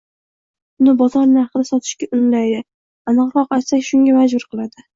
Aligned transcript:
uni 0.85 0.93
bozor 1.01 1.27
narxida 1.33 1.67
sotishga 1.69 2.09
undaydi, 2.21 2.57
aniqroq 3.13 3.55
aytsak, 3.61 3.87
shunga 3.93 4.21
majbur 4.21 4.51
qiladi. 4.51 4.89